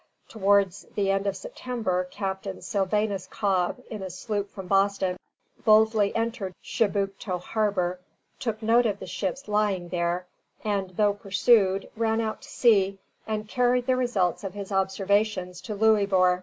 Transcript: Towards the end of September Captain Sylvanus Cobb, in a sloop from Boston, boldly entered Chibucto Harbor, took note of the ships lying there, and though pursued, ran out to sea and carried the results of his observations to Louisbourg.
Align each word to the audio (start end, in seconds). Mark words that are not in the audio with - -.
Towards 0.29 0.87
the 0.95 1.11
end 1.11 1.27
of 1.27 1.35
September 1.37 2.05
Captain 2.09 2.63
Sylvanus 2.63 3.27
Cobb, 3.27 3.81
in 3.87 4.01
a 4.01 4.09
sloop 4.09 4.49
from 4.49 4.65
Boston, 4.65 5.15
boldly 5.63 6.11
entered 6.15 6.55
Chibucto 6.63 7.37
Harbor, 7.39 7.99
took 8.39 8.63
note 8.63 8.87
of 8.87 8.97
the 8.97 9.05
ships 9.05 9.47
lying 9.47 9.89
there, 9.89 10.25
and 10.63 10.89
though 10.97 11.13
pursued, 11.13 11.87
ran 11.95 12.19
out 12.19 12.41
to 12.41 12.49
sea 12.49 12.97
and 13.27 13.47
carried 13.47 13.85
the 13.85 13.95
results 13.95 14.43
of 14.43 14.55
his 14.55 14.71
observations 14.71 15.61
to 15.61 15.75
Louisbourg. 15.75 16.39